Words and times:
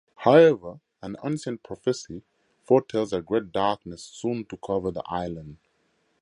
However, 0.15 0.79
an 1.03 1.15
ancient 1.23 1.61
prophecy 1.61 2.23
foretells 2.63 3.13
a 3.13 3.21
great 3.21 3.51
darkness 3.51 4.03
soon 4.03 4.45
to 4.45 4.57
cover 4.57 4.89
the 4.89 5.03
island. 5.05 5.57